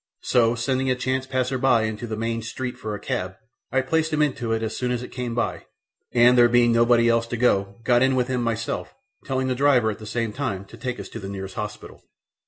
[0.23, 3.35] So, sending a chance passer by into the main street for a cab,
[3.71, 5.37] I placed him into it as soon as it came,
[6.11, 8.95] and there being nobody else to go, got in with him myself,
[9.25, 12.01] telling the driver at the same time to take us to the nearest hospital.